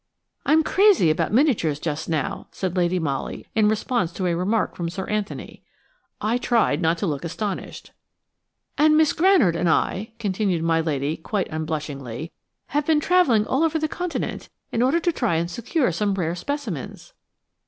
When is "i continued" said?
9.69-10.63